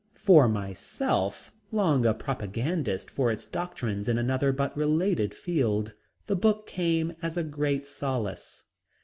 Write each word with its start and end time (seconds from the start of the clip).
For 0.15 0.47
myself, 0.49 1.51
long 1.71 2.07
a 2.07 2.15
propagandist 2.15 3.11
for 3.11 3.29
its 3.31 3.45
doctrines 3.45 4.09
in 4.09 4.17
another 4.17 4.51
but 4.51 4.75
related 4.75 5.31
field, 5.35 5.93
the 6.25 6.35
book 6.35 6.65
came 6.65 7.13
as 7.21 7.37
a 7.37 7.43
great 7.43 7.85
solace. 7.85 8.63